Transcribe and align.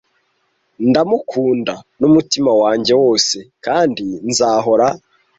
Ndamukunda 0.89 1.73
n'umutima 1.99 2.51
wanjye 2.61 2.93
wose 3.01 3.37
kandi 3.65 4.05
nzahora. 4.29 4.87